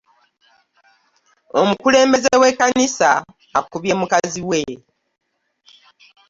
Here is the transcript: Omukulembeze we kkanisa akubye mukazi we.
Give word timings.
Omukulembeze 1.59 2.33
we 2.41 2.49
kkanisa 2.55 3.09
akubye 3.59 3.93
mukazi 3.99 4.41
we. 4.49 4.61